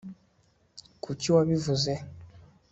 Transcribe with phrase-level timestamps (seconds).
[1.03, 1.91] kuki wabivuze